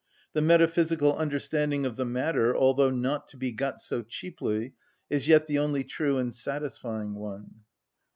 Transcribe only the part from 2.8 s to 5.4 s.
not to be got so cheaply, is